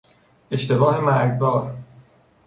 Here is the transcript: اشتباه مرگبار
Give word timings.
اشتباه 0.51 0.99
مرگبار 0.99 1.75